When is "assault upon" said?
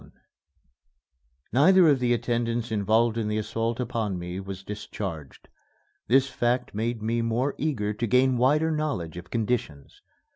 3.37-4.17